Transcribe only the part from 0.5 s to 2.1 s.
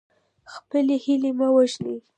خپلې هیلې مه وژنئ.